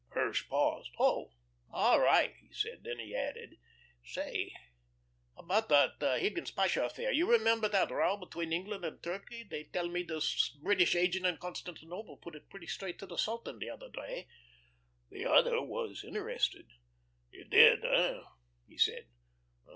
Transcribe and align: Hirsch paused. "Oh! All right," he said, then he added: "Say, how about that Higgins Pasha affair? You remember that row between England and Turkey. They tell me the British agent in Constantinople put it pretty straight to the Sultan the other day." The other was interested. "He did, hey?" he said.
Hirsch 0.13 0.49
paused. 0.49 0.89
"Oh! 0.97 1.31
All 1.71 1.99
right," 1.99 2.35
he 2.37 2.51
said, 2.51 2.83
then 2.83 2.97
he 2.97 3.15
added: 3.15 3.59
"Say, 4.03 4.51
how 5.35 5.43
about 5.43 5.69
that 5.69 6.01
Higgins 6.19 6.49
Pasha 6.49 6.83
affair? 6.85 7.11
You 7.11 7.29
remember 7.29 7.69
that 7.69 7.91
row 7.91 8.17
between 8.17 8.51
England 8.51 8.83
and 8.83 9.03
Turkey. 9.03 9.43
They 9.43 9.65
tell 9.65 9.87
me 9.89 10.01
the 10.01 10.25
British 10.63 10.95
agent 10.95 11.27
in 11.27 11.37
Constantinople 11.37 12.17
put 12.17 12.33
it 12.35 12.49
pretty 12.49 12.65
straight 12.65 12.97
to 12.97 13.05
the 13.05 13.17
Sultan 13.19 13.59
the 13.59 13.69
other 13.69 13.89
day." 13.89 14.27
The 15.11 15.27
other 15.27 15.61
was 15.61 16.03
interested. 16.03 16.65
"He 17.29 17.43
did, 17.43 17.81
hey?" 17.83 18.23
he 18.67 18.79
said. 18.79 19.05